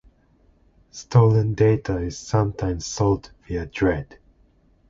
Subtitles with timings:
[0.89, 4.17] Stolen data is sometimes sold via Dread.